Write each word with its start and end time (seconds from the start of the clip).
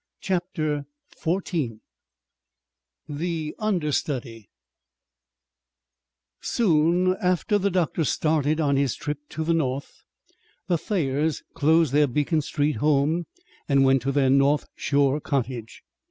CHAPTER 0.19 0.87
XIV 1.21 1.77
AN 3.07 3.53
UNDERSTUDY 3.59 4.49
Soon 6.41 7.15
after 7.21 7.59
the 7.59 7.69
doctor 7.69 8.03
started 8.03 8.59
on 8.59 8.77
his 8.77 8.95
trip 8.95 9.19
to 9.29 9.43
the 9.43 9.53
North 9.53 10.01
the 10.65 10.79
Thayers 10.79 11.43
closed 11.53 11.93
their 11.93 12.07
Beacon 12.07 12.41
Street 12.41 12.77
home 12.77 13.27
and 13.69 13.83
went 13.85 14.01
to 14.01 14.11
their 14.11 14.31
North 14.31 14.65
Shore 14.75 15.19
cottage. 15.21 15.83